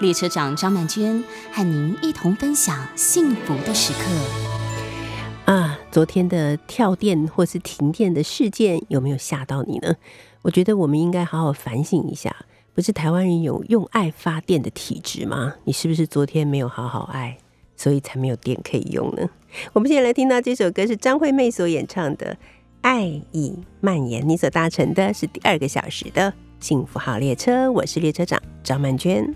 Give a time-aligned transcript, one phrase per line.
[0.00, 1.22] 列车长张曼娟
[1.52, 5.52] 和您一同分享幸福的时刻。
[5.52, 9.94] 啊，昨天的跳电或是停电的事件有没有吓到你呢？
[10.40, 12.34] 我觉得我们应该好好反省一下。
[12.72, 15.56] 不是台湾人有用爱发电的体质吗？
[15.64, 17.36] 你是不是昨天没有好好爱，
[17.76, 19.28] 所以才没有电可以用呢？
[19.74, 22.34] 我们现在来听到这首歌是张惠妹所演唱的
[22.80, 29.34] 《爱已蔓延》，你所搭乘的是第二个小时的幸福号列车，我是列车长张曼娟。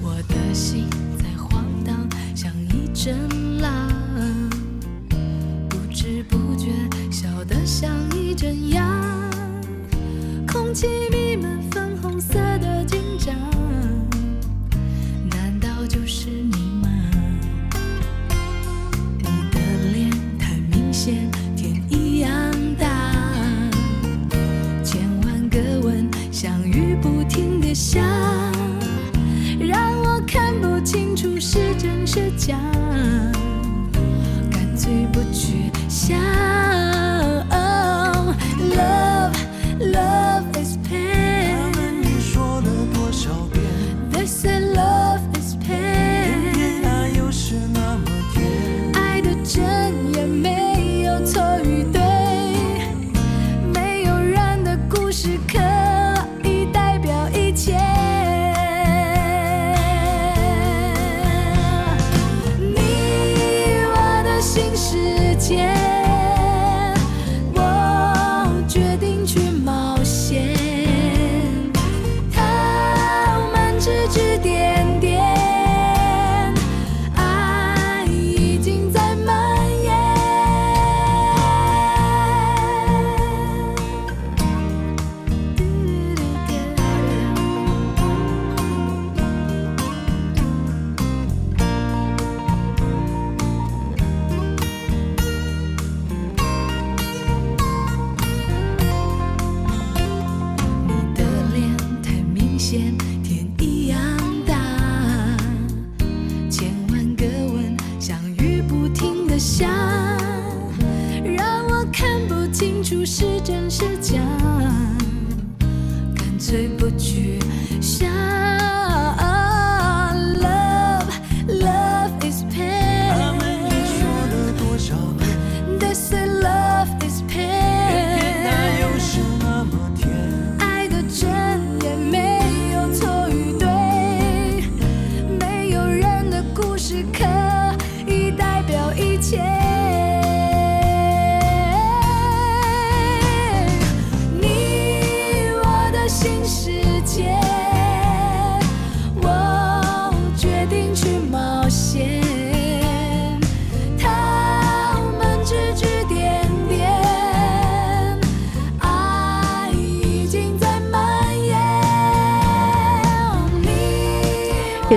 [0.00, 1.94] 我的心在晃荡，
[2.34, 3.16] 像一阵
[3.60, 3.70] 浪，
[5.68, 6.70] 不知不觉
[7.10, 8.84] 笑得像一阵阳，
[10.46, 11.96] 空气弥漫粉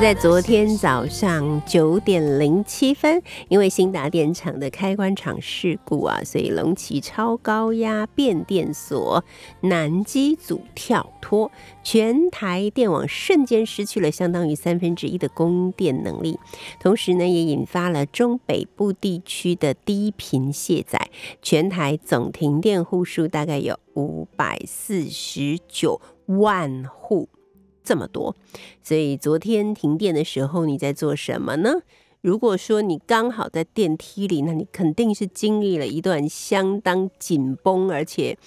[0.02, 9.24] 在昨天早上九点零七分，因为新达电厂的开关厂事故啊，所以龙崎超高压变电所
[9.62, 11.52] 南机组跳脱，
[11.84, 16.40] 全台电网瞬间失去了相当于三分之一的供电能力，
[16.80, 21.12] 同时呢，也引发了中北部地区的低频卸载，
[21.44, 27.30] 全台总停电户数大概有五百四十九万户。
[27.84, 28.36] 这么多，
[28.84, 31.82] 所以昨天停电的时候你在做什么呢？
[32.22, 38.38] 如果说你刚好在电梯里，那你肯定是经历了一段相当紧绷而且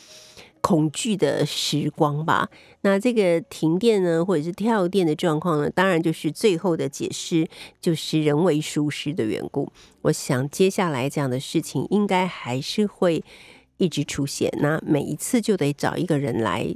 [0.60, 2.48] 恐惧的时光吧。
[2.82, 7.48] 那这个停电呢，或者是跳电的状况呢，当然就是最后的解释
[7.80, 9.72] 就是人为疏失的缘故。
[10.02, 13.24] 我想接下来这样的事情应该还是会
[13.78, 16.72] 一直出现，那每一次就得找一个人来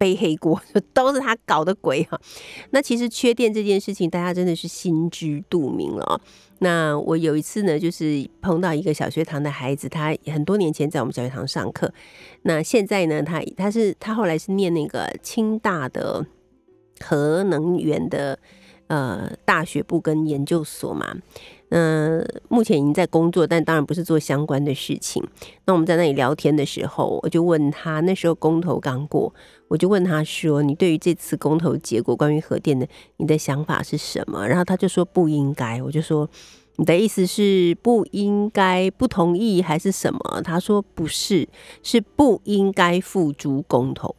[0.00, 2.18] 背黑锅，说都是他搞的鬼哈。
[2.70, 6.18] 那其实缺电这件事情，大家真的是心知肚明了哦。
[6.60, 11.92] 那我有一次呢，就是碰到一个小学堂的孩子，他很多年前在我们小学堂上课，
[12.44, 16.24] 那现在呢，他他是他后来是念那个清大的
[17.04, 18.38] 核能源的
[18.90, 21.16] 呃大学部跟研究所嘛。
[21.70, 25.22] 嗯，目前已经在工作，但当然不是做相关的事情。
[25.66, 29.32] 那我们在那里聊天的时候，我就问他，那时候公投刚过，
[29.68, 32.88] 我就问他说：“你对于这次公投结果，关于核电的，
[33.18, 35.80] 你的想法是什么？”然后他就说不应该。
[35.80, 36.28] 我就说
[36.74, 41.48] ：“你的意思是不应该、不同意还是什么？”他说：“不是，
[41.84, 44.16] 是不应该付诸公投。”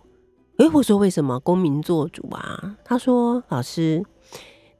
[0.55, 2.77] 诶，我说为什么公民做主啊？
[2.85, 4.01] 他说：“老师，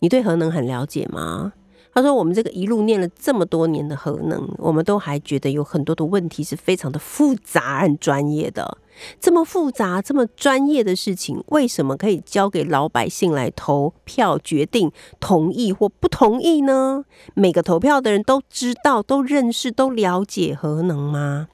[0.02, 1.54] 你对核能很了解吗？”
[1.94, 8.78] 他说：“我们这个一路念了这么多年的核能，我们都还觉得有很多的问题是非常的复杂、很专业的。
[9.20, 14.90] 这么复杂、这么专业的事情，为什么可以交给老百姓来投票决定
[15.20, 17.04] 同意或不同意呢？
[17.34, 21.50] 每个投票的人都知道、都认识、都了解核能吗？”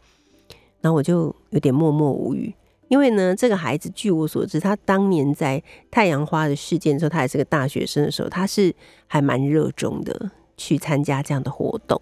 [0.82, 2.54] 然后我就有点默默无语，
[2.90, 5.62] 因为呢，这个孩子据我所知，他当年在
[5.92, 8.74] 太阳花的事件的时候，他还是个大学生的时候，他是
[9.08, 12.00] 还蛮热衷的去参加这样的活动。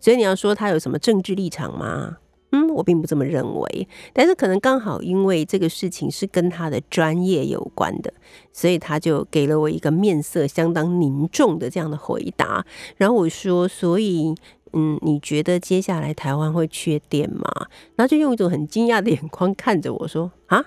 [0.00, 2.18] 所以你要说他有什么政治立场吗？
[2.50, 3.88] 嗯，我并不这么认为。
[4.14, 8.10] 但是可能刚好因为这个事情是跟他的专业有关的，
[8.52, 12.64] 所以他就给了我一个面色相当凝重的这样的回答。
[12.96, 14.34] 然后我说，所以。
[14.72, 17.44] 嗯，你觉得接下来台湾会缺电吗？
[17.96, 20.64] 然后就用一种很惊讶的眼光看着我说：“啊，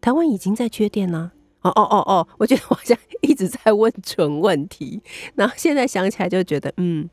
[0.00, 1.32] 台湾已经在缺电了。”
[1.62, 5.02] 哦哦哦哦，我觉得我好像 一直在问蠢问题。
[5.34, 7.08] 然后现在想起来就觉得，嗯，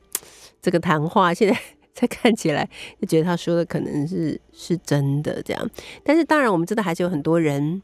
[0.62, 1.60] 这个谈话现在
[1.94, 2.70] 再看起来
[3.02, 5.70] 就觉得他说的可能是是真的这样。
[6.04, 7.82] 但是当然，我们知道还是有很多人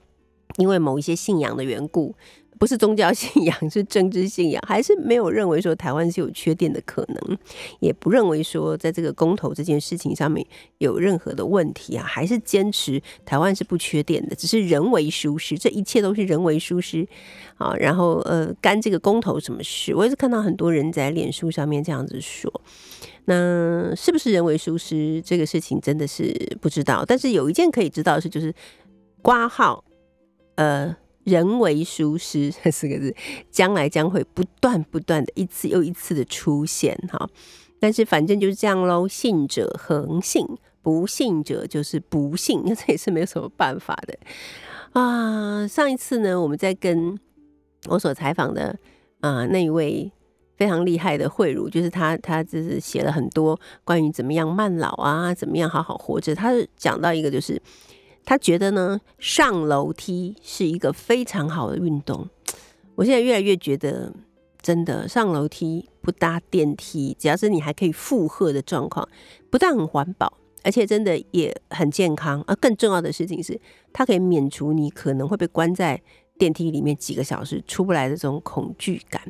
[0.58, 2.14] 因为某一些信仰的缘故。
[2.62, 7.38] 不是宗教信仰， 是政治信仰，还是没有认为说台湾是有缺电的可能，
[7.80, 10.46] 也不认为说在这个公投这件事情上面
[10.78, 17.08] 有任何的问题啊，还是坚持台湾是不缺电的，只是人为疏失，这一切都是人为疏失
[17.58, 17.74] 啊。
[17.78, 19.96] 然后呃，干这个公投什么事？
[19.96, 22.62] 我也是看到很多人在脸书上面这样子说，
[23.26, 26.32] 那是不是人为疏失这个事情真的是
[26.62, 28.54] 不知道，但是有一件可以知道的是，就是
[29.24, 29.84] 挂号
[30.58, 30.96] 呃。
[31.24, 33.16] 人为疏失这 四个字，
[33.50, 37.30] 将来将会不断不断的一次又一次的出现哈。
[37.80, 40.46] 但是反正就是这样喽，信者恒信，
[40.82, 44.18] 不信者就是不信，那 这也是没有什么办法的
[44.94, 45.68] 啊。
[45.68, 47.18] 上一次呢，我们在跟
[47.88, 48.78] 我所采访的
[49.20, 50.12] 啊那一位
[50.58, 56.36] 非常厉害的慧茹，就是他，他就是写了很多关于怎么样慢老啊，怎么样好好活着。
[56.36, 57.62] 他讲到一个就是。
[58.24, 62.30] 他觉得呢，上楼梯是一个非常好的运动。
[62.96, 64.14] 我现在越来越觉得，
[64.62, 69.08] 真的上楼梯不搭电梯，只要是你还可以负荷的状况，
[69.50, 70.32] 不但很环保，
[70.64, 72.44] 而且真的也很健康。
[72.46, 73.60] 而更重要的事情是，
[73.92, 76.00] 它可以免除你可能会被关在
[76.38, 79.22] 电梯里面几个小时出不来的这种恐惧感。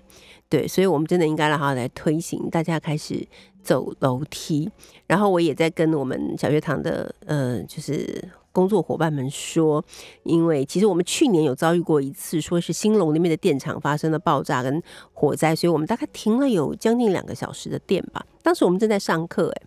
[0.49, 3.25] 对，所以我们真的应该让它来推行，大家开始
[3.63, 4.69] 走楼梯。
[5.07, 8.29] 然后我也在跟我们小学堂的呃，就是。
[8.51, 9.83] 工作伙伴们说，
[10.23, 14.81] 因为其实我们去年有遭遇过一次，说是新隆那边的电厂发生了爆炸跟
[15.13, 18.25] 火灾，所以我们大概停了有将近两个小时的电吧。
[18.41, 19.61] 当时我们正在上课，哎，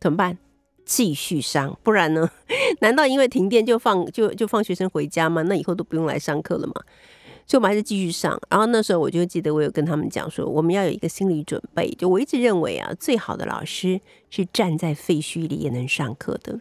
[0.00, 0.38] 怎么办？
[0.84, 2.28] 继续上，不然呢？
[2.80, 5.42] 难道因为停电就放就就放学生回家吗？
[5.42, 6.74] 那以后都不用来上课了吗？
[7.46, 8.40] 所以我们还是继续上。
[8.48, 11.88] 然后那时候我就记得我有跟他们讲说，我们要有一个心理准备。
[11.92, 14.00] 就我一直认为啊，最好的老师
[14.30, 16.58] 是站在废墟里也能上课的。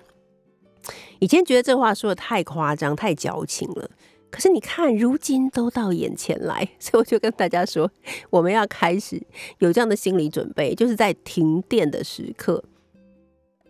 [1.20, 3.90] 以前觉得这话说的太夸张、太矫情了，
[4.30, 7.90] 可是你看，如今都到眼前来， 所以我就跟大家说，
[8.30, 9.22] 我们要开始
[9.58, 12.64] 有这样的心理准备，就是在停电的时刻，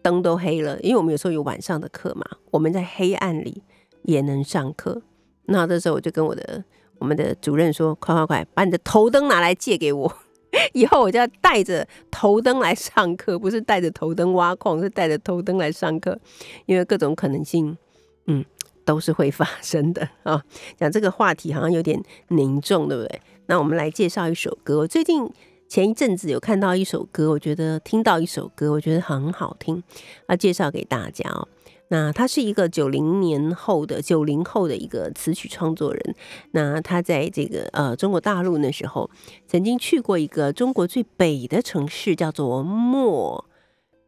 [0.02, 3.64] 灯都黑了，因为我们有时候有晚上的课嘛，我们在黑暗里
[4.04, 5.02] 也能上课。
[5.46, 6.64] 那这时候我就跟我的
[7.00, 10.14] 我们的主任说：“快快快，把你的头灯拿来借给我。”
[10.74, 16.20] 以后我就要带着头灯来上课，不是带着头灯挖矿，是带着头灯来上课，
[16.66, 17.78] 因为各种可能性，
[18.26, 18.44] 嗯，
[18.84, 20.44] 都是会发生的啊。
[20.78, 23.22] 讲这个话题好像有点凝重，对不对？
[23.46, 24.80] 那我们来介绍一首歌。
[24.80, 25.30] 我最近
[25.68, 29.84] 前一阵子有看到一首歌，我觉得听到一首歌，我觉得很好听，
[30.28, 31.48] 要介绍给大家哦。
[31.90, 36.16] 那他是一个九零年后的九零后的一个词曲创作人。
[36.52, 39.10] 那他在这个呃中国大陆那时候，
[39.48, 43.46] 曾经去过一个中国最北的城市，叫做墨，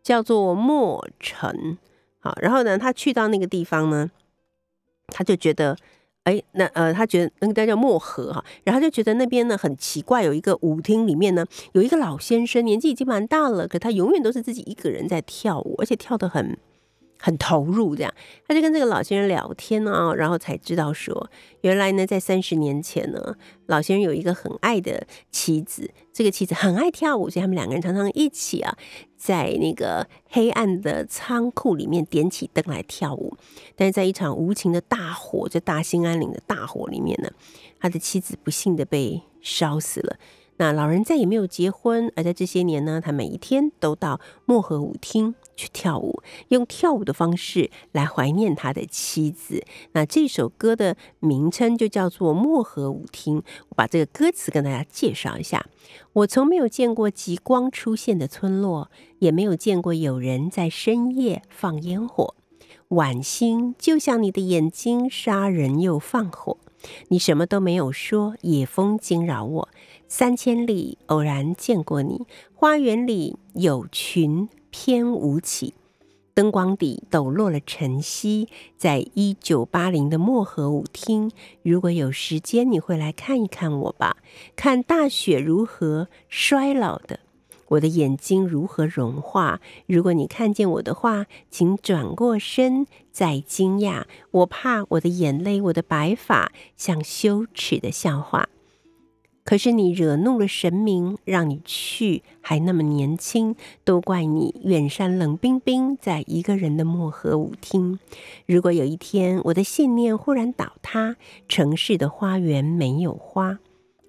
[0.02, 1.78] 叫做墨城。
[2.20, 4.12] 好，然后呢，他去到那个地方呢，
[5.08, 5.76] 他就觉得
[6.24, 16.56] 哎，那呃，他觉得那个地方叫漠河哈，然后就觉得那边呢很奇怪，有一个舞厅里面呢有一个老先生，年纪已经蛮大了，可他永远都是自己一个人在跳舞，而且跳得很
[17.22, 18.14] 很投入，这样
[18.48, 21.30] 他就跟这个老先生聊天啊，然后才知道说，
[21.62, 23.36] 原来呢在三十年前呢，
[23.68, 28.76] 老先生有一个很爱的妻子，这个妻子很爱跳舞，所以他们两个人常常一起啊。
[29.16, 33.38] 在那个黑暗的仓库里面点起灯来跳舞，
[33.76, 37.30] 但是在一场无情的大火，这大兴安岭的大火里面呢，
[37.80, 40.18] 他的妻子不幸的被烧死了。
[40.58, 49.64] 那老人再也没有结婚，而在这些年呢，他每一天都到漠河舞厅去跳舞，用跳舞的方式来怀念他的妻子。
[49.94, 53.40] 那这首歌的名称就叫做《漠河舞厅》。
[53.70, 55.66] 我把这个歌词跟大家介绍一下。
[56.14, 58.90] 我从没有见过极光出现的村落，
[59.20, 62.36] 也没有见过有人在深夜放烟火。
[62.90, 66.58] 晚星就像你的眼睛，杀人又放火。
[67.10, 69.70] 你什么都没有说，野风惊扰我。
[70.08, 75.76] 三千里偶然见过你，花园里有群翩舞起。
[76.34, 78.48] 灯光底抖落了晨曦，
[78.78, 81.30] 在一九八零的漠河舞厅。
[81.62, 84.16] 如果有时间，你会来看一看我吧，
[84.56, 87.20] 看大雪如何衰老的，
[87.68, 89.60] 我的眼睛如何融化。
[89.88, 94.06] 如果你看见我的话，请转过身再惊讶。
[94.32, 98.48] 我怕我的眼泪，我的白发像羞耻的笑话。
[99.44, 108.00] 可是你惹怒了神明，让你去，还那么年轻，都怪你远山冷冰冰，在一个人的漠河舞厅。
[108.46, 111.16] 如果有一天我的信念忽然倒塌，
[111.48, 113.60] 城市的花园没有花，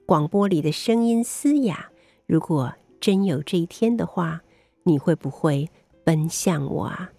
[0.05, 1.89] 广播里的声音嘶哑。
[2.27, 4.43] 如果真有这一天的话，
[4.85, 5.71] 你会不会
[6.05, 7.11] 奔向我啊？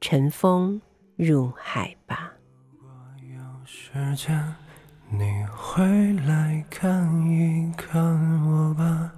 [0.00, 0.82] 乘风
[1.14, 2.32] 入海吧。
[2.72, 2.90] 如果
[3.20, 4.61] 有时间。
[5.14, 8.02] 你会来看一看
[8.46, 9.12] 我吧，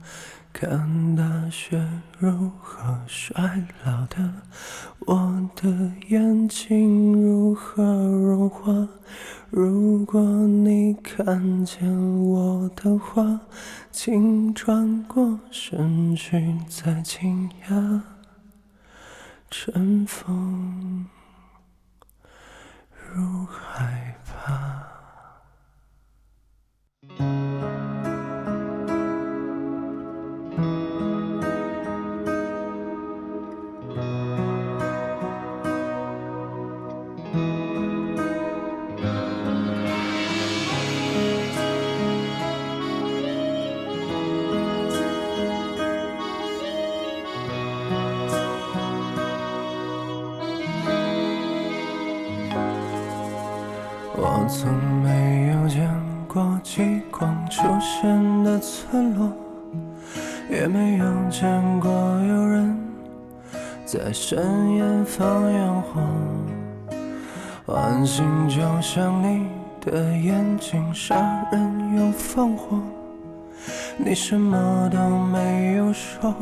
[0.53, 4.33] 看大雪如何衰老的，
[5.07, 8.89] 我的眼睛如何融化。
[9.51, 11.89] 如果你看见
[12.25, 13.41] 我的话，
[13.93, 18.01] 请转过身去，再惊讶，
[19.49, 21.07] 春风
[23.13, 24.94] 入海吧。
[27.19, 27.84] 我
[57.65, 59.33] 出现的村落，
[60.51, 62.79] 也没有见过有人
[63.87, 66.03] 在深夜放烟火。
[67.65, 69.47] 晚星就像你
[69.81, 71.17] 的眼睛，杀
[71.51, 72.79] 人又放火。
[73.97, 74.99] 你什么都
[75.33, 76.35] 没有说，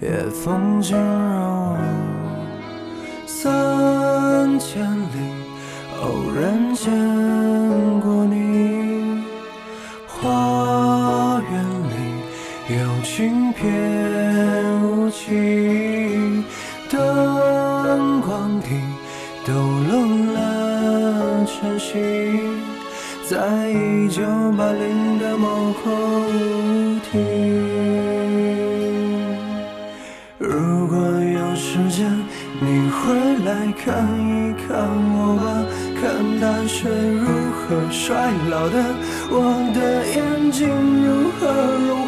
[0.00, 1.78] 夜风惊扰我。
[3.26, 5.42] 三千里。
[6.02, 6.90] 偶然见
[13.02, 13.62] 里有轻翩
[14.82, 16.44] 舞起，
[16.88, 18.68] 灯光底
[19.44, 19.92] 抖落
[20.32, 21.98] 了晨曦，
[23.28, 24.22] 在一九
[24.56, 27.12] 八零的某个舞厅。
[30.38, 32.08] 如果有时间，
[32.60, 34.68] 你会来看一看
[35.14, 35.44] 我吧。
[36.00, 36.00] 看
[36.40, 37.60] 大雪如何
[37.92, 38.76] 衰老的，
[39.30, 39.34] 我
[39.72, 40.68] 的眼睛
[41.04, 41.46] 如何
[41.86, 42.01] 融。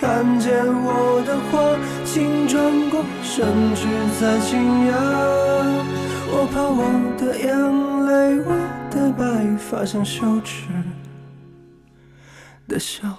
[0.00, 3.88] 看见我的话，请转过身去
[4.20, 4.60] 再惊
[4.90, 4.92] 讶。
[6.30, 6.80] 我怕我
[7.16, 7.46] 的眼
[8.06, 8.50] 泪，我
[8.90, 10.66] 的白发像羞耻
[12.68, 13.16] 的笑。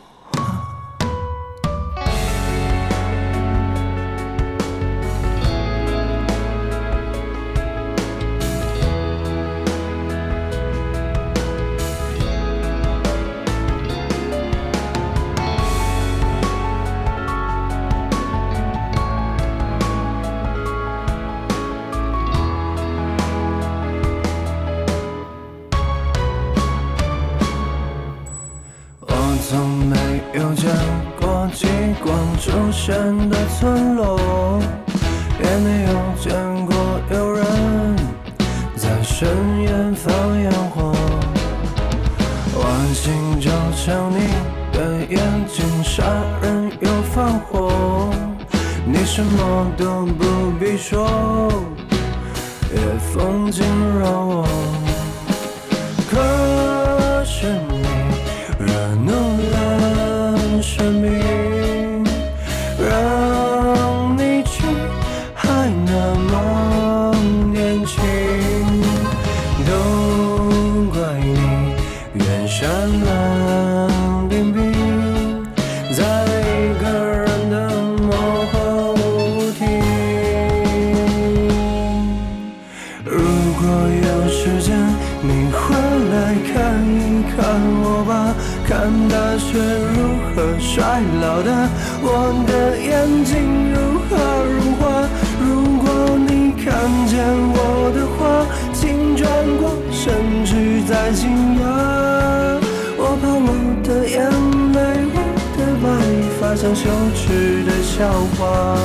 [106.73, 108.77] 羞耻的笑话。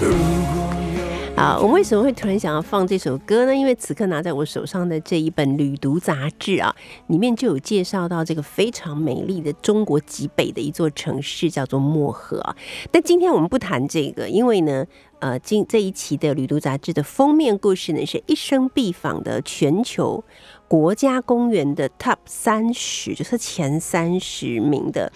[0.00, 1.04] 如果有。
[1.36, 3.54] 啊，我为什么会突然想要放这首歌呢？
[3.54, 6.72] 因为此刻拿在我手上的这一本《旅读杂志》啊，
[7.08, 12.54] 里面就有介绍到这个非常美丽的中国极北的一座城市，叫做漠河啊。
[12.92, 14.86] 但今天我们不谈这个，因为呢，
[15.18, 20.22] 呃，今这一期的《旅读杂志》的封面故事呢，是一生必访的全球
[20.68, 25.10] 国家公园的 Top 三十，就是前三十名的。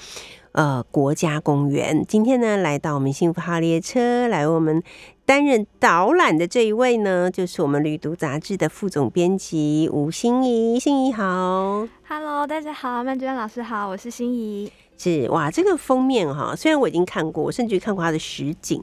[0.53, 2.05] 呃，国家公园。
[2.07, 4.83] 今天呢，来到我们幸福号列车，来为我们
[5.25, 10.81] 担任导览的这一位呢，就是我们旅读杂志的副总编辑吴心怡。
[10.81, 14.73] 心怡好，Hello，大家好，曼娟老师好，我是心怡。
[14.97, 18.83] 是哇，这个封面哈，虽然我已经看过，我甚至看过它的实景，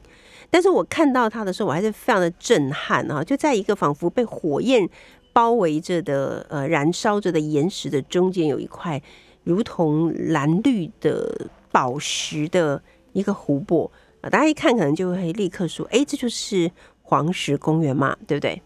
[0.50, 3.22] 但是我看到它的时候，我还是非常的震撼啊！
[3.22, 4.88] 就在一个仿佛被火焰
[5.34, 9.02] 包围着的呃燃烧着的岩石的中间，有一块
[9.46, 12.84] 如同蓝绿的宝石的
[13.14, 16.70] 一个湖泊啊，大家一看可能就会立刻说，哎，这就是
[17.04, 18.62] 黄石公园嘛，对不对？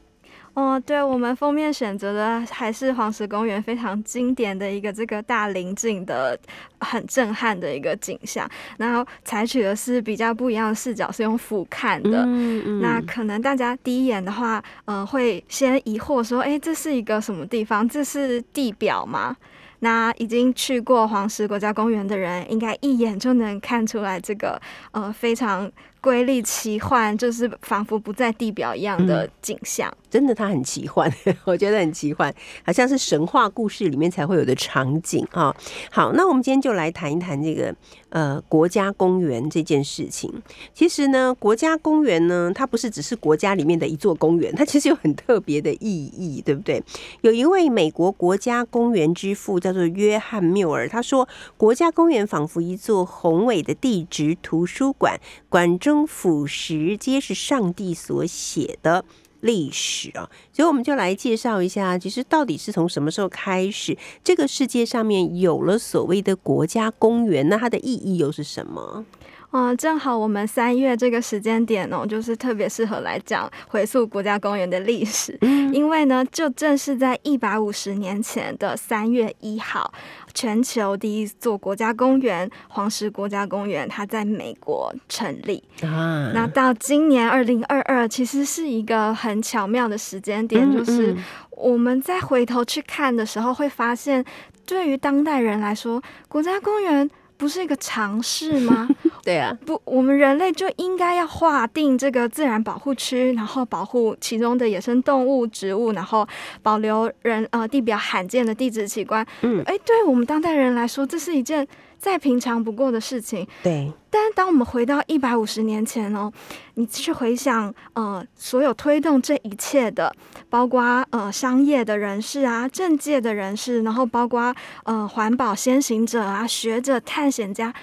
[0.55, 6.37] 哦，对我们封面选择的还是黄石公园非常经典的一个这个大陵径的
[6.79, 12.23] 很震撼的一个景象，然后采取的是比较不一样的视角，是用俯瞰的。
[12.25, 17.87] 嗯嗯那可能大家第一眼的话，呃，会先疑惑说，哎，这是一个什么地方？
[17.87, 19.37] 这是地表吗？
[19.79, 24.61] 那已经去过黄石国家公园的人，应该一眼就能看出来这个
[24.91, 29.91] 呃非常瑰丽奇幻，就是仿佛不在地表一样的景象。
[30.09, 31.11] 真的，它很奇幻，
[31.45, 32.33] 我觉得很奇幻，
[32.65, 35.55] 好像是神话故事里面才会有的场景啊。
[35.91, 37.75] 好，那我们今天就来谈一谈这个
[38.09, 40.33] 呃国家公园这件事情。
[40.73, 46.81] 其实呢，国家公园呢，它不是只是国家里面的一座公园，它其实有很特别的意义，对不对？
[47.21, 59.03] 有一位美国国家公园之父叫做约翰缪尔，他说，国家公园仿佛一座宏伟的地质图书馆，馆中俯拾皆是上帝所写的。
[59.41, 69.05] 历史啊，所以我们就来介绍一下，其实到底是从什么时候开始，这个世界上面有了所谓的国家公园，那它的意义又是什么？
[69.51, 75.37] 嗯、正好我们三月这个时间点哦，就是特别适合来讲回溯国家公园的历史，
[75.73, 79.91] 因为呢，就正是在一百五十年前的三月一号，
[80.33, 85.63] 全球第一座国家公园——黄石国家公园，它在美国成立。
[85.81, 94.23] 啊那到今年二零二二，其实是一个很巧妙的时间点，嗯就是嗯我们再回头去看的时候，会发现，
[94.65, 97.09] 对于当代人来说，国家公园
[97.39, 98.85] 不是一个尝试吗？
[99.23, 106.27] 对啊，不，我们人类就应该要划定这个自然保护区，然后保护其中的野生动物、植物，然后
[106.61, 109.25] 保留人呃地表罕见的地质奇观。
[109.43, 111.65] 嗯哎，对我们当代人来说，这是一件
[111.99, 113.45] 再平常不过的事情。
[113.61, 116.31] 对，但是当我们回到一百五十年前哦，
[116.75, 120.11] 你去回想，呃，所有推动这一切的，
[120.49, 127.73] 包括呃商业的人士啊、政界的人士，然后包括呃环保先行者啊、学者、探险家，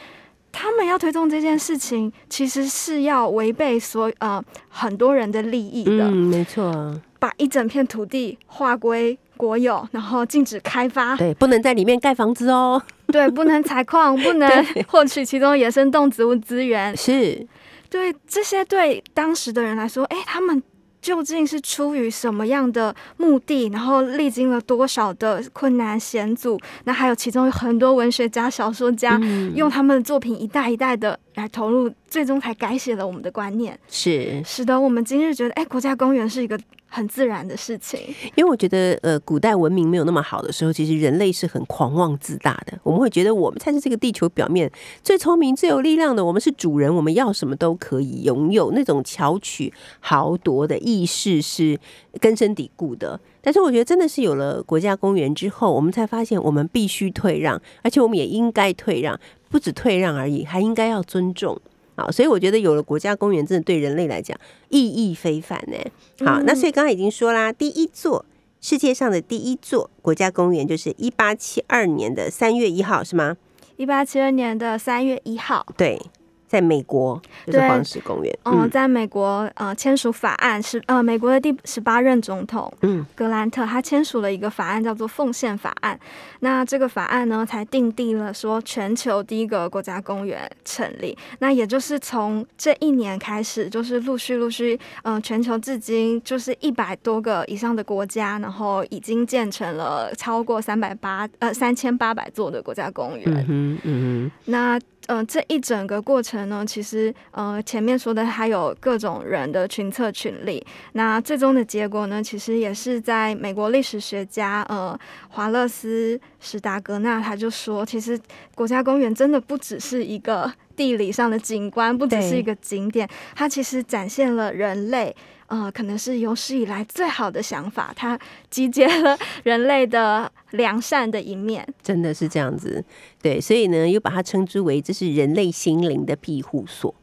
[0.51, 14.49] 他们要推动这件事情，其实是要违背所呃很多人的利益的，嗯，没错，把一整片土地划归国有，然后禁止开发，对，不能在里面盖房子哦， 对，不能采矿，不能
[14.89, 17.47] 获取其中野生动植物资源，是，
[17.89, 20.61] 对这些对当时的人来说，哎，他们
[21.01, 23.69] 究竟是出于什么样的目的？
[23.69, 26.59] 然后历经了多少的困难险阻？
[26.83, 38.01] 那还有其中有很多文学家、小说家、嗯用他们的作品一代一代的来投入最终才改写了我们的观念，是使得我们今日觉得，哎，国家公园是一个很自然的事情。
[38.37, 42.79] 因为我觉得，呃，古代文明没有那么好的时候，其实人类是很狂妄自大的。
[42.83, 44.71] 我们会觉得我们才是这个地球表面
[45.03, 51.79] 最聪明、最有力量的，我们是主人，我们要什么都可以拥有，那种巧取豪夺的意识是
[52.21, 53.19] 根深蒂固的。
[53.43, 61.61] 但是我觉得，真的是有了国家公园之后，我们才发现我们必须退让，而且我们也应该退让，不止退让而已，还应该要尊重。
[61.97, 65.77] 好，所以我觉得有了国家公园，真的对人类来讲意义非凡呢。
[66.25, 68.25] 好，那所以刚才已经说啦，第一座
[68.61, 73.37] 世界上的第一座国家公园就是一八七二年的三月一号，是吗？
[73.77, 76.01] 一八七二年的三月一号，对。
[76.47, 85.99] 在美国就是对黄石公园，嗯，在美国呃签署法案是呃美国的第十八任总统嗯格兰特他签署了一个法案叫做奉献法案。
[86.41, 91.17] 那这个法案呢，才定定了说全球第一个国家公园成立。
[91.41, 103.25] 那也就是从这一年开始，就是陆续陆续，嗯、全球至今就是一百多个以上的国家，然后已经建成了超过三百八呃三千八百座的国家公园。
[103.27, 110.65] 嗯哼嗯那呃，这一整个过程呢，其实呃前面说的还有各种人的群策群力。
[110.93, 118.19] 那最终的结果呢，其实也是在美国历史学家呃华勒斯史达格纳他就说，其实
[118.55, 125.15] 国家公园真的不只是一个地理上的景观，不只是一个景点，它其实展现了人类。
[125.49, 128.19] 呃，可能是有史以来最好的想法，它
[128.51, 131.67] 集结了 人类的良善的一面。
[131.83, 132.85] 真的是这样子。
[133.23, 136.95] 对，所以呢，又把它称之为这是人类心灵的庇护所。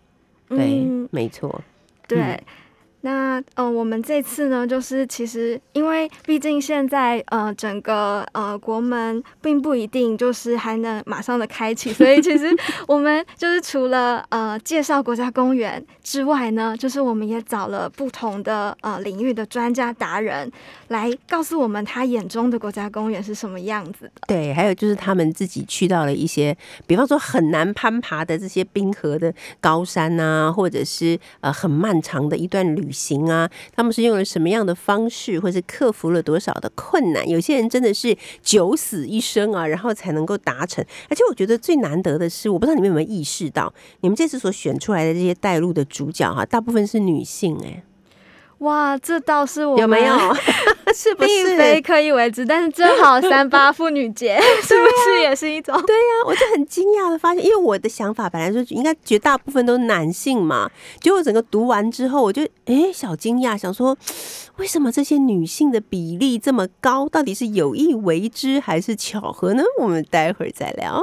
[0.49, 1.61] 对，嗯，没错。
[2.07, 2.43] 对，嗯
[3.05, 12.49] 那呃，我们这次呢，就是其实因为毕竟现在呃整个呃国门并不一定就是还能马上的开启，所以其实
[12.87, 20.49] 我们就是除了呃介绍国家公园之外呢，就是我们也找了不同的呃领域的专家达人
[20.87, 24.21] 来告诉我们他眼中的国家公园是什么样子的。
[24.29, 37.27] 对，还有就是他们自己去到了一些，比方说很难攀爬的这些冰河的高山啊，或者是呃很漫长的一段旅行啊，他们是用了什么样的方式，或是克服了多少的困难？
[37.27, 40.85] 有些人真的是九死一生啊，然后才能够达成。
[41.09, 47.83] 而且我觉得最难得的是，我不知道你们有没有意识到，你们这次所选出来的这些带路的主角哈、大部分是女性、哎，
[48.63, 50.15] 哇，这倒是我有没有？
[50.95, 51.57] 是不并？
[51.57, 55.73] 非刻意为之，但是正好三八妇女节， 是不是也是一种？
[55.85, 63.97] 对呀、我就很惊讶的发现，因为我的想法本来就应该绝大部分都是男性嘛，结果整个读完之后，我就诶小惊讶，想说
[64.57, 67.09] 为什么这些女性的比例这么高？
[67.09, 69.63] 到底是有意为之还是巧合呢？
[69.79, 71.01] 我们待会儿再聊。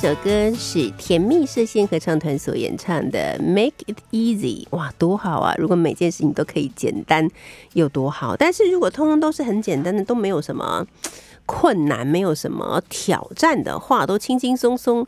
[0.00, 5.54] 首歌是甜蜜射线合唱团所演唱的《Make It Easy》，哇，多好啊！
[5.58, 7.28] 如果每件事情都可以简单，
[7.74, 8.34] 有多好？
[8.34, 10.86] 但是如果通通都是很简单的，都没有什么
[11.44, 15.06] 困难，没有什么挑战的话，都轻轻松松。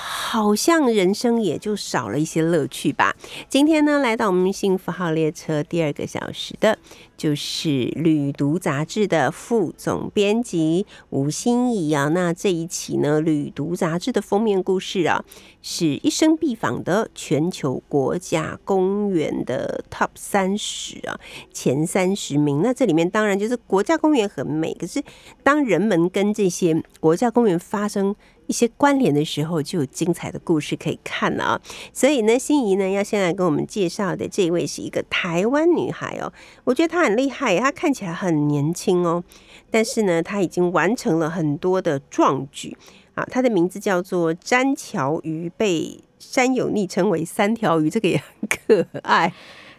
[0.00, 3.16] 好像人生也就少了一些乐趣吧。
[3.48, 6.78] 今天呢，来到我们幸福号列车第二个小时的，
[7.16, 7.68] 就是
[8.00, 12.06] 《旅读》杂志的副总编辑吴欣怡啊。
[12.08, 15.24] 那这一期呢，《旅读》杂志的封面故事啊，
[15.62, 21.18] 是一生必访的全球国家公园的 Top 三十啊，
[21.52, 22.60] 前三十名。
[22.62, 25.02] 那这里面当然就是国家公园很美，可是
[25.42, 28.14] 当人们跟这些国家公园发生
[28.48, 31.60] 一些关联的时候，就有精彩的故事可以看了啊！
[31.92, 36.32] 所以呢，心仪呢要先来跟我们介绍的这位是一个台湾女孩哦，
[36.64, 39.22] 我觉得她很厉害，她看起来很年轻哦，
[39.70, 42.74] 但是呢，她已经完成了很多的壮举
[43.14, 43.22] 啊！
[43.30, 49.32] 她的名字叫做詹乔瑜，被山友昵称为三条鱼，这个也很可爱。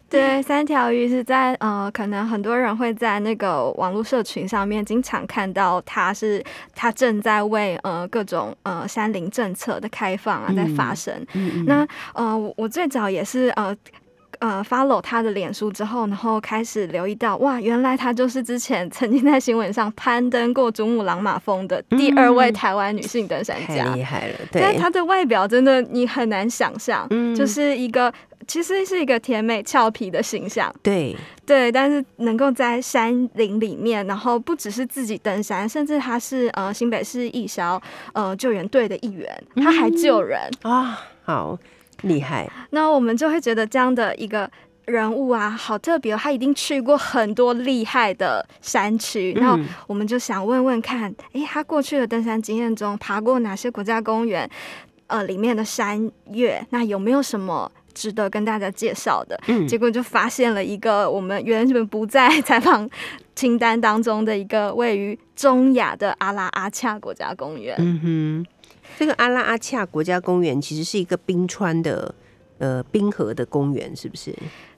[0.12, 6.43] 对，三条鱼是在呃，可能很多人会在那个网络社群上面经常看到，它是
[6.76, 11.13] 它正在为呃各种呃山林政策的开放啊在发声。
[11.65, 13.76] 那呃，我最早也是呃
[14.39, 24.36] 呃 follow 他的脸书之后，然后开始留意到，哇，原来他就是之前曾经在新闻上攀登过珠穆朗玛峰的第二位台湾女性登山家，太厉害了。
[24.52, 28.12] 但对，她的外表真的你很难想象，嗯就是一个
[28.49, 30.73] 其实是一个甜美俏皮的形象。
[30.81, 37.79] 对，对，但是能够在山林里面，然后不只是自己登山，甚至他是呃新北市义消
[38.13, 40.41] 呃救援队的一员，他还救人。
[40.63, 41.55] 啊，好
[42.01, 42.49] 厉害。
[42.71, 44.49] 那我们就会觉得这样的一个
[44.85, 49.31] 人物啊，好特别、哦，他一定去过很多厉害的山区。
[49.38, 54.49] 嗯那我们就想问问看，诶，他过去的登山经验中，爬过哪些国家公园？
[55.05, 57.71] 呃，里面的山岳，那有没有什么？
[57.99, 62.89] 值得跟大家介绍的，嗯结果就发现了一个我们原本不在采访
[63.35, 67.75] 清单当中的一个位于中亚的阿拉阿恰国家公园。
[67.77, 68.45] 嗯哼，
[68.97, 72.15] 这个阿拉阿恰国家公园其实是一个冰川的
[72.59, 74.33] 呃冰河的公园，是不是？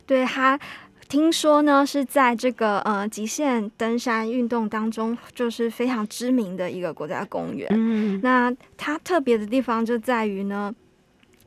[0.08, 0.60] 对它，
[1.08, 7.70] 听说呢是在这个呃极限登山运动当中，就是非常知名的一个国家公园。
[7.72, 10.74] 嗯那它特别的地方就在于呢。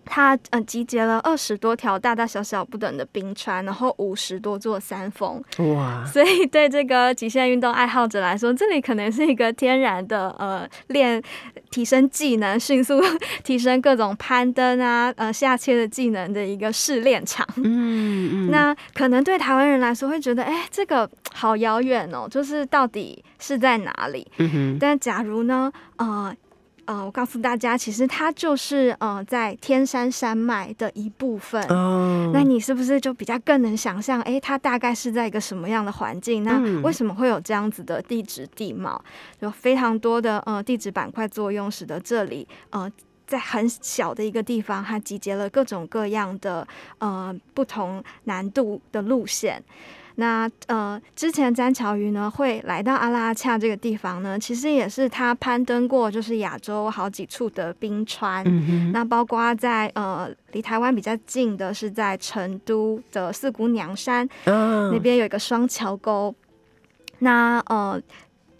[0.04, 5.42] 它呃集结了二十多条大大小小不等的冰川，然后五十多座山峰，
[5.74, 11.22] 哇，所以对这个极限运动爱好者来说，这里可能是一个天然的呃练
[11.70, 13.00] 提升技能、迅速
[13.42, 17.46] 提升各种攀登啊、呃下切的技能的一个试炼场。
[17.56, 24.26] 嗯嗯， 那可能对台湾人来说会觉得，哎，这个好遥远哦，就是到底是在哪里？
[24.38, 26.34] 嗯哼，但假如呢，呃。
[26.86, 31.62] 呃，我告诉大家，其实它就是呃，在天山山脉的一部分。
[31.68, 36.44] 哦，那你是不是就比较更能想象，哎，它大概是在一个什么样的环境？
[36.44, 39.02] 那嗯为什么会有这样子的地质地貌？
[39.40, 42.90] 有非常多的呃地质板块作用，使得这里呃
[43.26, 46.66] 在很小的一个地方，它集结了各种各样的
[46.98, 49.62] 呃不同难度的路线。
[50.16, 58.44] 那呃，之前詹乔瑜呢会来到阿拉恰这个地方呢，其实也是他攀登过就是亚洲好几处的冰川。
[58.46, 66.34] 嗯，那包括在呃离台湾比较近的是在成都的四姑娘山、啊那边有一个双桥沟。
[67.18, 68.00] 那呃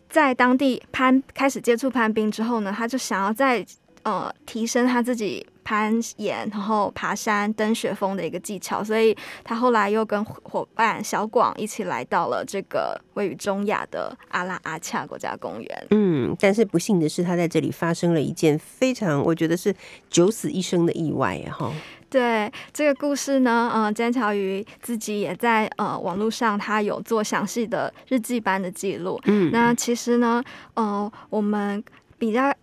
[0.09, 3.65] 在当地攀开始接触攀冰之后呢，他就想要再
[4.05, 15.87] 呃提升他自己攀岩，然后爬山登雪峰的一个技巧，所以他后来又跟伙伴小广一起来到了这个位于中亚的阿拉阿恰国家公园。
[15.91, 19.75] 嗯，但是不幸的是，他在这里发生了一件非常，我觉得是
[20.09, 21.51] 九死一生的意外啊！
[21.53, 21.73] 哈，
[22.11, 29.19] 对这个故事呢，呃，詹乔瑜自己也在呃网络上，他有做详细的日记般的记录。
[29.25, 31.83] 嗯，那其实呢，呃，我们
[32.19, 32.55] 比较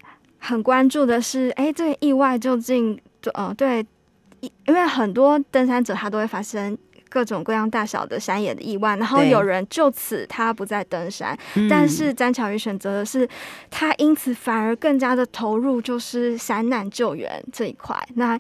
[0.42, 3.00] 很关注的是，哎，这个意外究竟，
[3.34, 3.86] 呃，对，
[4.42, 6.78] 因因为很多登山者他都会发生。
[7.14, 13.28] 各种各样大小的山野的意外，然后有人就此他不再登山，嗯但是詹巧瑜选择的是，
[13.70, 18.02] 他因此反而更加的投入，就是山难救援这一块。
[18.16, 18.40] 那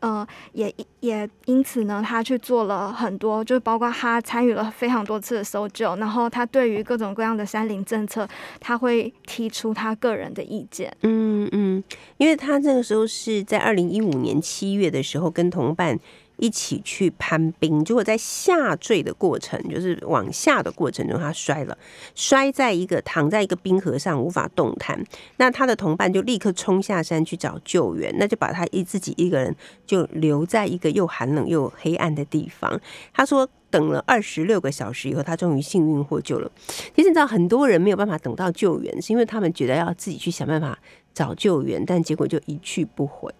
[0.00, 8.26] 呃，也也因此呢，他去做了很多，就包括他参与了非常多次的搜救，然后他对于各种各样的山林政策，
[8.58, 10.90] 他会提出他个人的意见。
[11.02, 11.84] 嗯嗯，
[12.16, 15.98] 因为他那个时候是在二零一五年七月的时候跟同伴
[16.40, 21.78] 一起去攀冰，结果在下坠的过程，就是往下的过程中，他摔了，
[22.14, 25.00] 摔在一个躺在一个冰河上无法动弹。
[25.36, 29.54] 那他的同伴就立刻冲下山去找救援，那就把他一自己一个人
[29.86, 32.80] 就留在一个又寒冷又黑暗的地方。
[33.12, 33.48] 他说。
[33.70, 36.50] 等了二十六个小时以后，他终于幸运获救了。
[36.92, 40.76] 其实你知道，很多人没有办法等到救援，是因为他们觉得要自己去想办法
[41.14, 43.32] 找救援，但结果就一去不回。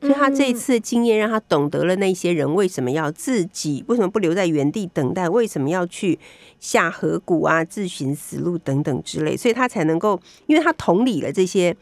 [0.00, 6.18] 所以他这一次的经验让他懂得了那些人为什么要自己，为什么不留在原地等待，为什么要去
[6.60, 11.76] 下河谷啊、自寻死路等等之类，所以他才能够，因为他同理了这些。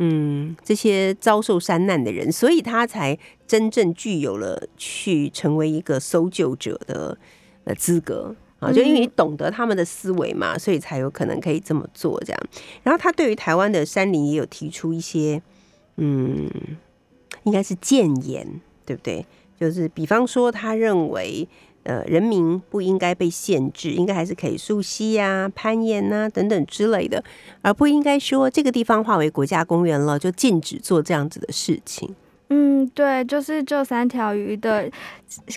[0.00, 7.18] 嗯，这些遭受山难的人，所以他才真正具有了去成为一个搜救者的
[7.64, 8.70] 呃资格啊！
[8.70, 12.40] 就因为你懂得他们的思维嘛，所以才有可能可以这么做这样。
[12.84, 15.42] 然后他对于台湾的山林也有提出一些，
[15.96, 16.48] 嗯，
[17.44, 18.46] 应该是谏言，
[18.84, 19.24] 对不对？
[19.58, 21.48] 就是比方说，他认为。
[21.84, 27.24] 呃，人民不应该被限制，应该还是可以溯溪呀、攀岩呐等等之类的，
[27.62, 32.14] 而不应该说这个地方划为国家公园了，就禁止做这样子的事情。
[32.50, 34.90] 嗯，对，就是这三条鱼的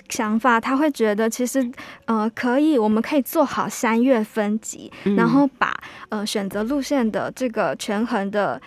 [0.08, 1.70] 想法，他会觉得其实
[2.06, 5.74] 呃可以，我们可以做好三月分级，然后把
[6.08, 8.58] 呃选择路线的这个权衡的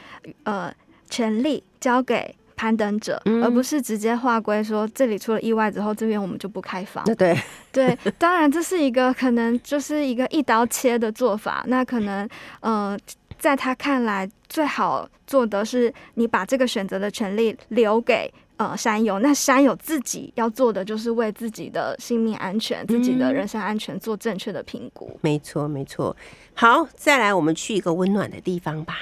[0.43, 0.71] 呃
[1.09, 2.35] 权利交给。
[2.55, 7.03] 攀登者，而不是直接划归说这里出了意外之后，这边我们就不开放。
[7.15, 7.37] 对
[7.71, 11.63] 对，当然这是一个可能就是一个一刀切的做法。
[11.67, 12.27] 那可能
[12.61, 12.97] 呃，
[13.37, 19.19] 在他看来，最好做的是你把这个选择的权利留给呃山友。
[19.19, 25.19] 那山友自己要做的就是为自己的性命安全、自己的人身安全做正确的评估。
[25.21, 26.15] 没错，没错。
[26.53, 28.95] 好，再来，我们去一个温暖的地方吧。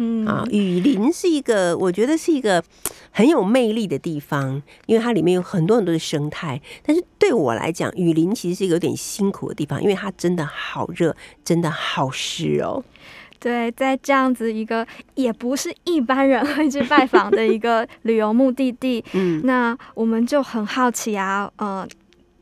[0.00, 2.62] 嗯啊，雨林是一个，我觉得是一个
[3.10, 6.60] 很有魅力的地方，因为它里面有很多很多的生态。
[6.84, 12.82] 但是对我来讲，雨林其实是一个有点辛苦的地方，因为它真的好热，真的好湿哦。
[13.40, 21.86] 对，在这样子一个也不是一般人会去拜访的一个旅游目的地，嗯，那我们就很好奇啊，呃。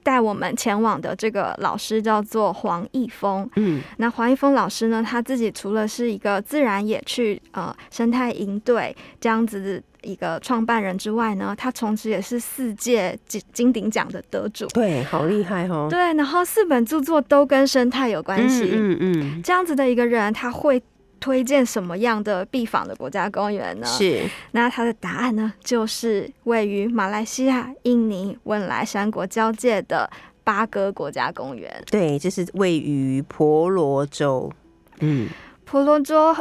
[0.07, 20.81] 带我们前往的这个老师叫做黄义峰，嗯，那黄义峰老师呢，他自己除了是一个自然野趣呃生态营队这样子的一个创办人之外呢，他同时也是四届金金鼎奖的得主，对，好厉害哦，对，然后四本著作都跟生态有关系，嗯嗯，这样子的一个人，他会。
[21.18, 23.87] 推荐什么样的必访的国家公园呢？
[23.87, 30.09] 是，那它的答案呢，就是位于马来西亚、印尼、汶莱三国交界的
[30.44, 31.83] 巴哥国家公园。
[31.90, 34.52] 对，这是位于婆罗洲。
[35.00, 35.29] 嗯，
[35.64, 36.35] 婆罗洲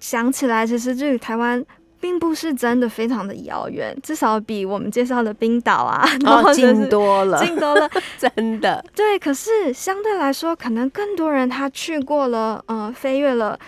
[0.00, 1.64] 想起来，其实距离台湾
[2.00, 8.84] 并不是真的非常的遥远，至少比我们介绍的冰岛啊，哦 近多了，近多了， 真的。
[8.94, 13.58] 对，可是相对来说，可能更多人他去过了，呃，飞越了。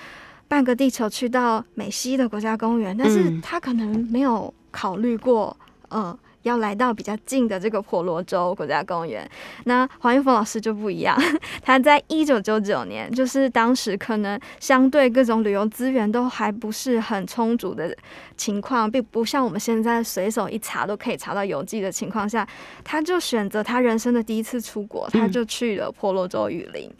[0.48, 5.57] 半个地球去到美西的国家公园，但是他可能没有考虑过，
[5.88, 9.28] 呃，要来到比较近的这个婆罗洲国家公园。
[9.64, 11.18] 那黄玉峰老师就不一样，
[11.62, 17.96] 他在一九九九年，就是当时可能相对各种旅游资源都还不是很充足的
[18.37, 22.46] 情况，并不像我们现在随手一查都可以查到游记的情况下，
[22.85, 26.90] 他就选择他人生的第一次出国，他就去了婆罗洲雨林。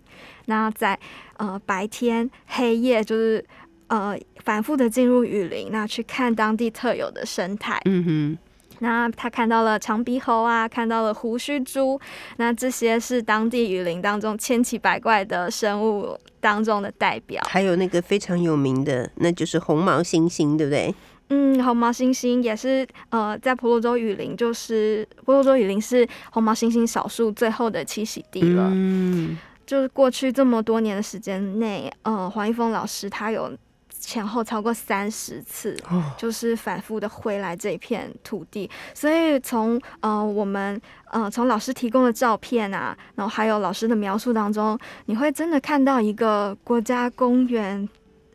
[0.47, 0.99] 那在
[1.37, 3.45] 呃白天黑夜就是
[3.87, 7.81] 呃反复的进入雨林，那去看当地特有的生态。
[7.85, 8.39] 嗯哼，
[8.81, 11.99] 那他看到了长鼻猴啊，看到了胡须猪，
[12.37, 17.43] 那这些是当地雨林当中千奇百怪的生物当中的代表。
[17.49, 20.95] 还有那个非常有名的，那就是红毛猩猩，对不对？
[21.31, 28.69] 嗯，红毛猩猩也是呃在婆罗洲雨林，就是婆罗洲雨林是红毛猩猩少数最后的栖息地了。
[28.71, 29.39] 嗯。
[29.67, 33.57] 就是过去这么多年的时间内，呃，黄一峰老师他有
[33.89, 35.77] 前后超过三十次，
[36.19, 38.69] 就是反复的回来这片土地。
[38.93, 47.89] 所以从呃我们呃从老师提供的照片啊，然后还有老师的描述当中，你会真的看到一个国家公园。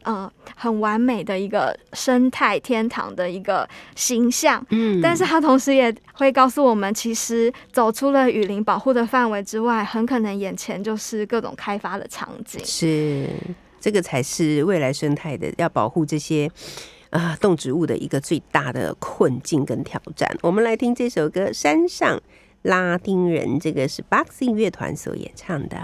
[0.05, 12.61] 嗯，很完美的一个生态天堂的一个形象，嗯，但是它同时也会告诉我们，其实走出了雨林保护的范围之外，很可能眼前就是各种开发的场景。
[12.63, 13.27] 是，
[13.79, 16.49] 这个才是未来生态的要保护这些
[17.09, 20.29] 啊动植物的一个最大的困境跟挑战。
[20.41, 22.21] 我们来听这首歌《山上
[22.61, 25.77] 拉丁人》，这个是 Boxing 乐团所演唱的。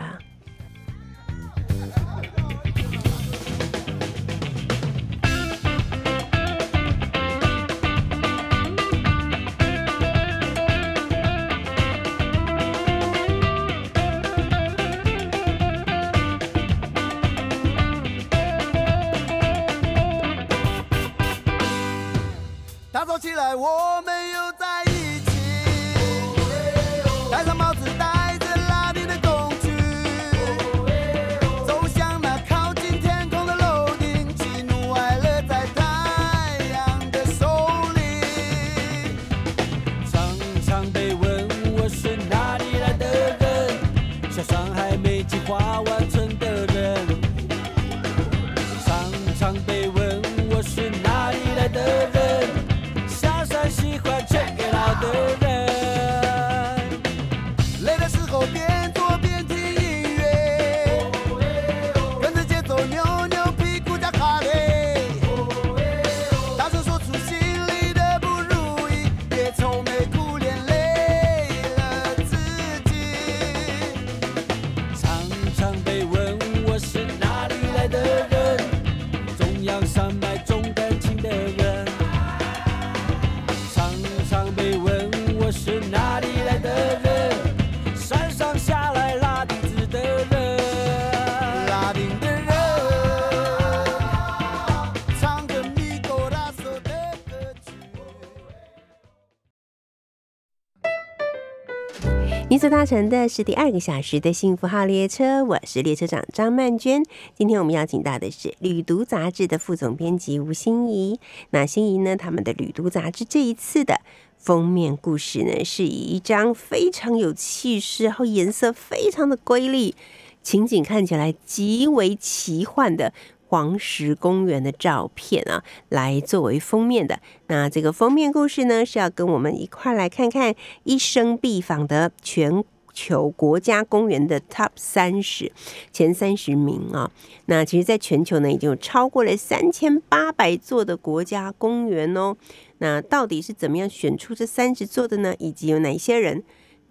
[102.65, 107.03] 你所搭乘的是第二个小时的幸福号列车，我是列车长张曼娟。
[107.35, 111.19] 今天我们邀请到的是《旅读》杂志的副总编辑吴心怡。
[111.51, 114.01] 那心怡呢，他们的《旅读》杂志这一次的
[114.39, 119.93] 封面故事呢，是以一张非常有气势，然后颜色非常的瑰丽，
[120.41, 123.13] 情景看起来极为奇幻的。
[123.47, 127.19] 黄石公园的照片啊，来作为封面的。
[127.47, 135.51] 那这个封面故事呢，是要跟我们一块来看看一生必访的全球国家公园的 Top 三十
[135.91, 137.11] 前三十名啊。
[137.47, 142.35] 那其实，在全球呢，已经有超过了三千八百座的国家公园哦。
[142.77, 145.35] 那到底是怎么样选出这三十座的呢？
[145.39, 146.43] 以及有哪些人？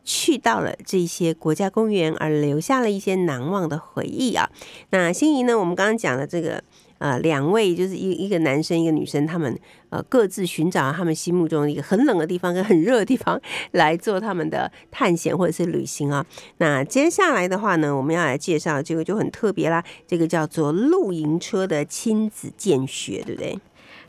[0.05, 4.49] 去到了这些国家公园，而留下了一些难忘的回忆啊。
[4.91, 5.59] 那心仪呢？
[5.59, 6.63] 我们刚刚讲的这个
[6.99, 9.59] 呃，两位就是一一个男生一个女生，他们
[9.91, 13.41] 呃各自寻找他们心目中的一个很冷的地方跟很热的地方
[13.73, 16.25] 来做他们的探险或者是旅行啊。
[16.59, 23.59] 那接下来的话呢，我们要来介绍这个就很特别啦，这个叫做露营车的亲子见学，对不对？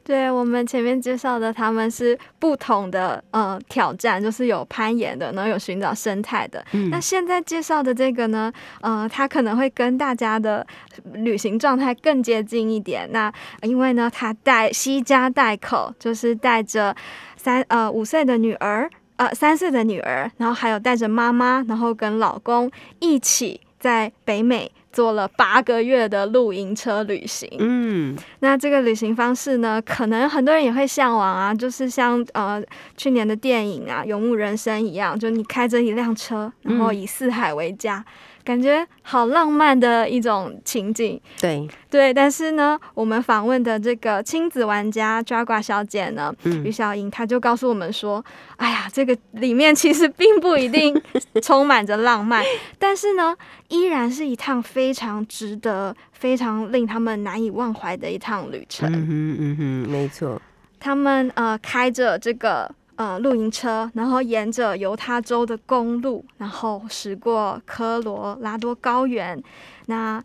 [0.05, 6.63] 对我们前面介绍的，他们是不同的呃挑战，就是有攀岩的，然后有寻找生态的。
[6.73, 10.65] 嗯那现在介绍的这个呢，呃，它可能会跟大家的
[11.13, 13.09] 旅行状态更接近一点。
[13.11, 13.33] 那
[13.63, 16.95] 因为呢，他带西家带口，就是带着
[17.35, 27.49] 三呃五岁的女儿，呃三岁的女儿，然后还有带着妈妈，然后跟老公一起在北美做了八个月的露营车旅行。
[27.59, 32.63] 嗯，那这个旅行方式呢，可能很多人也会向往啊，就是像呃
[32.95, 38.03] 去年的电影啊《游牧人生》一样，就你开着一辆车，然后以四海为家，
[38.45, 41.19] 感觉好浪漫的一种情景。
[41.41, 48.23] 对，对，但是呢，我们访问的这个亲子玩家 Jaguar 小姐呢，嗯于小莹，她就告诉我们说，
[48.57, 50.95] 哎呀，这个里面其实并不一定
[51.41, 52.43] 充满着浪漫，
[52.77, 53.35] 但是呢，
[53.69, 58.87] 依然是一趟非常值得、非常令他们难以忘怀的一趟旅程。
[58.93, 60.39] 嗯哼嗯哼，没错，
[60.79, 69.41] 他们呃开着这个呃露营车，然后沿着犹他州的公路，然后驶过科罗拉多高原。
[69.87, 70.23] 那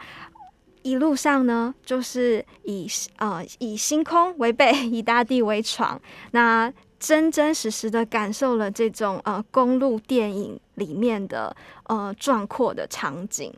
[0.82, 6.00] 一路上呢，就是以呃以星空为背，以大地为床。
[6.30, 11.54] 那真真实实的感受了这种呃公路电影里面的
[11.84, 13.52] 呃壮阔的场景。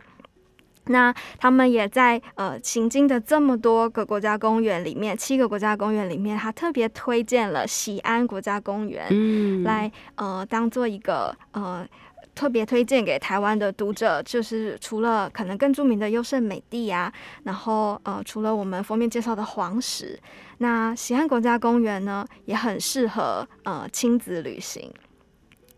[0.87, 11.87] 那他们也在呃行经的这么多个国家公园里面，七个国家公园里面，他特别推荐了喜安国家公园，嗯，来呃当做一个呃
[12.35, 17.13] 特别推荐给台湾的读者，就是除了可能更著名的优胜美地啊，
[17.45, 20.19] 然后呃除了我们封面介绍的黄石，
[20.59, 24.93] 那喜安国家公园呢也很适合呃亲子旅行。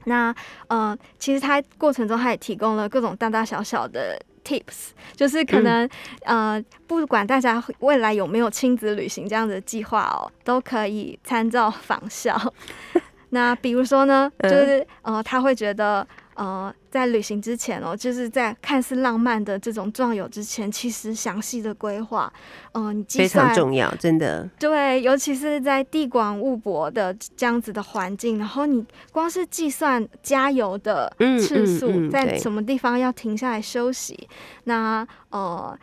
[0.07, 0.34] 那
[0.68, 5.88] 呃，其实它过程中它也提供了各种大大小小的 tips，就是可能、
[6.24, 12.38] 呃，不管大家未来有没有亲子旅行这样的计划哦，都可以参照 仿效。
[13.30, 22.32] 那比如说呢，就是呃，他会觉得呃，在旅行之前哦，就是在看似浪漫的这种壮游之前，其实详细的规划，
[22.72, 24.49] 嗯、你计非常算重要，真的。
[24.59, 34.28] 对，尤其是在地广物博的这样子的环境，然后你光是计算加油的嗯次数，嗯嗯在什么地方要停下来休息，
[34.64, 35.78] 那呃。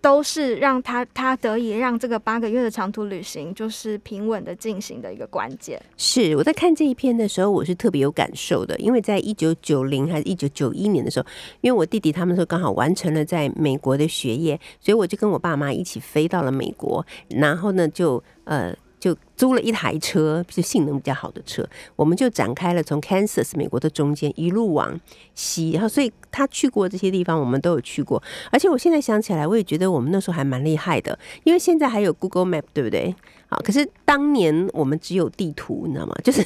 [0.00, 5.80] 都是让他他得以让这个八个月的长途旅行就是平稳的进行的一个关键。
[5.96, 11.26] 是我在看这一篇的时候，我是特别有感受的，因为在一九九零还是一九九一年的时候，
[11.60, 18.74] 因为我弟弟他们说刚好完成了在美国的学业，所以我就跟我爸妈一起飞到了美国，然后呢就呃。
[19.00, 25.00] 就租了一台车，就性能比较好的车，我们就展开了从 Kansas 美国的中间一路往
[25.34, 28.22] 西，然后所以他去过这些地方，我们都有去过。
[28.52, 33.16] 而且我现在想起来，我也觉得我们那时候还蛮厉害的，因为现在还有 Google Map，对不对？
[33.50, 36.14] 好，可是当年我们只有地图，你知道吗？
[36.22, 36.40] 就是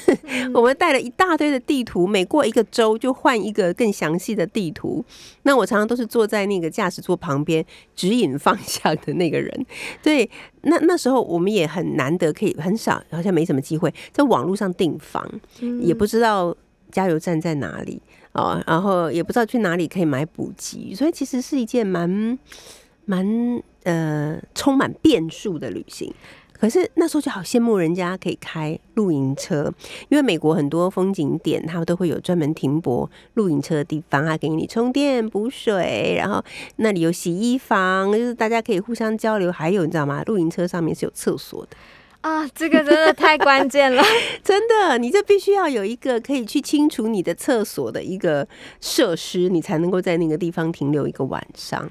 [0.54, 5.04] 我们带了一大堆的地图，每过一个州就换一个更详细的地图。
[5.42, 7.62] 那我常常都是坐在那个驾驶座旁边
[7.94, 9.66] 指引方向的那个人。
[10.02, 10.28] 对，
[10.62, 15.30] 那那时候我们也很难得可以很少，好像没什么机会在网络上订房，
[15.82, 16.56] 也不知道
[16.90, 18.00] 加油站在哪里
[18.32, 22.38] 哦，然后也不知道去哪里可以买补给，所以其实是一件蛮
[23.04, 26.10] 蛮呃充满变数的旅行。
[26.58, 29.72] 可是那时候就好羡慕人家可以开露营车，
[30.08, 36.42] 因为美国很多风景点，他们都会有专门停泊露营车的地方啊，给你充电补水，然后
[36.76, 39.52] 那里有洗衣房，就是大家可以互相交流。
[39.52, 40.22] 还有你知道吗？
[40.26, 41.76] 露营车上面是有厕所的。
[42.24, 44.02] 啊，这个真的太关键了，
[44.42, 48.48] 真的，你这必须要有一个可以去清除你的厕所的一个
[48.80, 51.86] 设施，你才能够在那个地方停留一个晚上。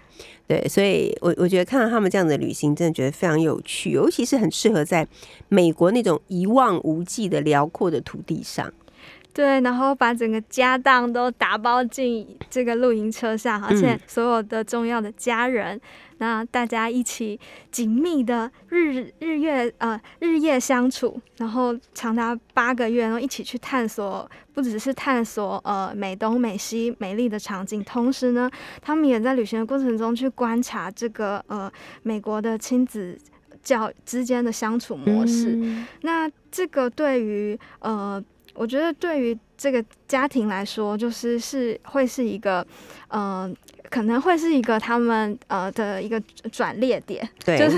[0.47, 5.07] 对，所以我我觉得看到他们这样的旅行，真的觉得非常有趣，尤其是很适合在
[5.49, 8.73] 美国那种一望无际的辽阔的土地上。
[9.35, 15.79] 对，然后把整个家当都打包进这个露营车上，而且所有的重要的家人，
[16.17, 17.39] 那大家一起
[17.71, 28.49] 紧密的日日月呃日夜相处，然后长达八个月，然后一起去探索，不只是探索呃美东美西美丽的场景，同时呢，
[28.81, 31.71] 他们也在旅行的过程中去观察这个呃
[32.03, 33.17] 美国的亲子
[33.61, 35.59] 教之间的相处模式。
[36.01, 38.23] 那这个对于呃。
[38.55, 42.63] 我觉得对于这个家庭来说，就是是会是一个，
[43.07, 43.51] 嗯，
[43.93, 46.19] 可能会是一个他们呃的一个
[46.51, 47.77] 转捩点，对，就是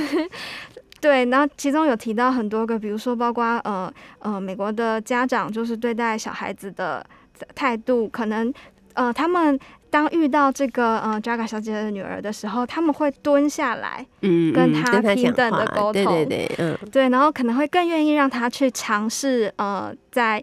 [1.01, 1.25] 对。
[1.25, 7.05] 然后其中有提到很多个，比如说包括呃呃美国的家长就是对待小孩子的
[7.53, 8.53] 态度，可能
[8.93, 9.59] 呃他们
[9.89, 20.41] 当遇到这个呃 Jaga 小姐的女儿的时候，他们会蹲下来，嗯，跟她平等的沟通，对对对，嗯，对，然后可能会更愿意让她去尝试呃在。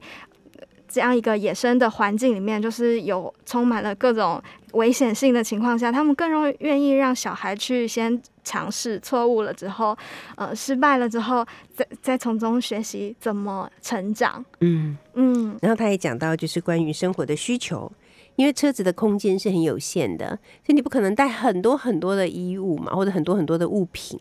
[0.92, 4.40] 这样一个野生的环境里面，就是有充满了各种
[4.72, 9.96] 危险性的情况下，他们更容易愿意让小孩去先尝试错误了之后，
[10.36, 14.44] 呃，失败了之后，再再从中学习怎么成长。
[14.60, 15.56] 嗯嗯。
[15.62, 17.90] 然后他也讲到，就是关于生活的需求，
[18.36, 20.26] 因为车子的空间是很有限的，
[20.64, 24.20] 所以你不可能带很多很多的衣物嘛，或者很多很多的物品，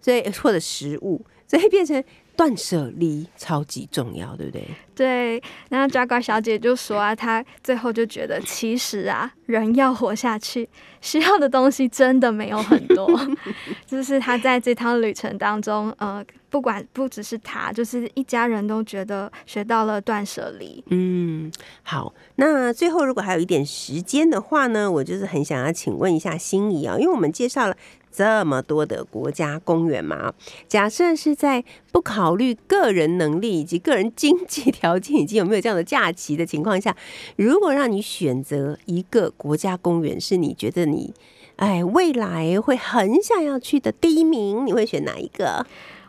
[0.00, 2.02] 所以或者食物，所以变成。
[2.36, 4.64] 断舍离超级重要，对不对？
[4.94, 10.68] 对，然后 Jaguar 小姐就说啊，她最后就觉得，其实啊，人要活下去，
[11.00, 13.08] 需要的东西真的没有很多。
[13.86, 20.84] 就是她在这趟旅程当中，呃，不管不只是她，就是一家人都觉得学到了断舍离。
[20.88, 21.50] 嗯，
[21.82, 27.76] 好，那最后如果还有一点时间的话呢，我就是很想要请问一下心仪啊，因为我们介绍了。
[28.12, 30.32] 这么多的国家公园嘛？
[30.66, 36.94] 假设是在不考虑个人能力以及个人经济条件以及有没有这样的假期的情况下，
[37.36, 41.14] 如果让你选择一个国家公园，是你觉得你
[41.56, 45.64] 哎未来会很想要去的第一名，你会选哪一个？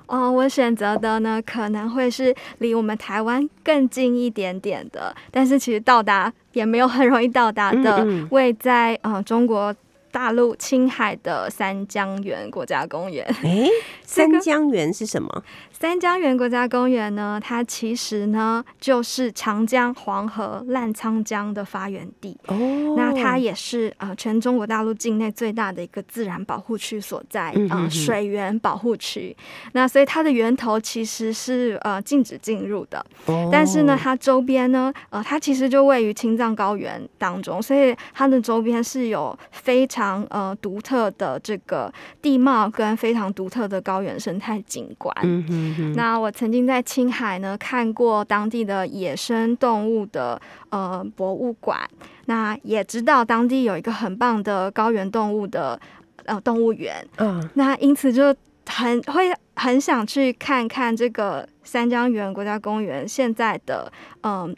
[0.07, 9.73] 哦，我选择的呢可能会是离我们台湾更近一点点的，但是其实到达也没有很容易到达的，位在呃中国。
[10.11, 13.67] 大陆青海的三江源国家公园，哎，
[14.03, 15.43] 三江源是什么？
[15.81, 17.39] 三江源国家公园呢？
[17.43, 22.37] 它其实呢就是长江、黄河、澜沧江的发源地。
[22.45, 29.35] 哦，那它也是呃全中国大陆境内最大的一个自然保护区所在啊，水源保护区。
[29.71, 33.03] 那所以它的源头其实是呃禁止进入的。
[33.25, 45.11] 哦，但是呢，它周边呢，呃，它其实就位于青藏高原当中，所以它的周边是有非常呃独特的这个地貌跟非常独特的高原生态景观。
[45.23, 45.93] 嗯哼。
[45.95, 51.79] 那我曾经在青海呢看过当地的野生动物的呃博物馆，
[52.25, 55.79] 那也知道当地有一个很棒的高原动物的
[56.25, 63.91] 呃动物园，嗯，那因此就很会很想去看看这个三江源国家公园现在的
[64.23, 64.55] 嗯。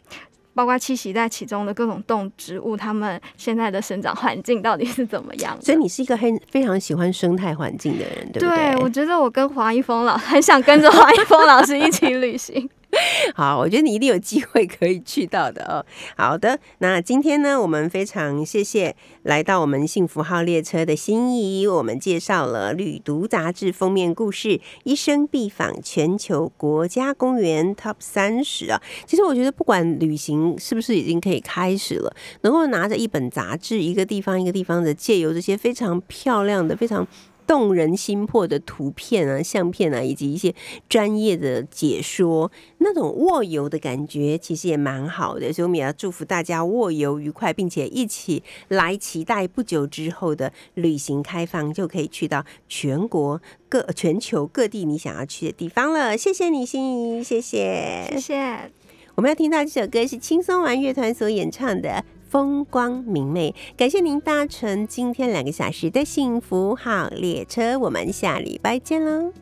[0.54, 5.56] 包括栖息在其中的各种动植物，它们现在的生长环境到底是怎么样？
[5.60, 8.48] 所以你是一个很非常喜欢生态环境的人，对不对？
[8.48, 12.68] 对，我觉得我跟黄一峰老很想跟着黄一峰老师一起旅行。
[13.34, 15.84] 好，我觉得你一定有机会可以去到的哦。
[16.16, 24.48] 好的，那今天呢，我们非常谢谢来到我们幸福号列车的心仪，我们介绍了《旅读》杂志封面故事
[24.84, 28.80] 《一生必访全球国家公园 Top 三十》啊。
[29.06, 37.06] 其实我觉得，不管旅行是不是已经可以开始了，能够拿着一本杂志，一个地方一个地方的，借由这些非常漂亮的、非常。
[37.46, 40.54] 动人心魄的图片啊、相片啊，以及一些
[40.88, 45.52] 专业的解说，那种卧游的感觉其实也蛮好的。
[45.52, 56.16] 所以我们也要祝福大家卧游愉快，并且一起来期待不久之后的旅行开放，就可以去到全国各全球各地你想要去的地方了。
[56.16, 58.70] 谢谢你，心怡，谢谢，谢谢。
[59.16, 61.88] 我们要听到这首歌是轻松玩乐团所演唱的
[62.34, 69.32] 《风光明媚》，感谢您搭乘今天两个小时的幸福号列车，我们下礼拜见喽。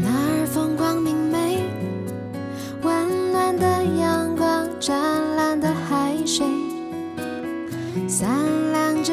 [0.00, 1.60] 那儿风光明媚，
[2.82, 6.44] 温暖的阳光，湛蓝的海水，
[8.08, 9.12] 三两只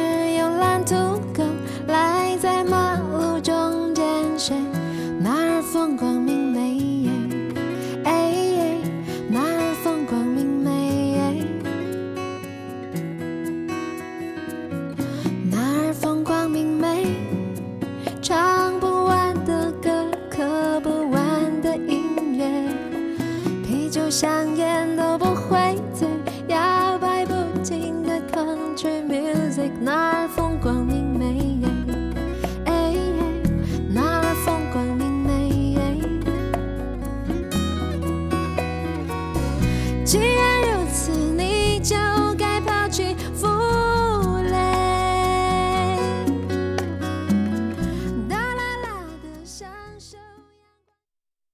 [24.19, 26.05] 香烟都不会醉，
[26.49, 30.18] 摇摆不停的 country music，night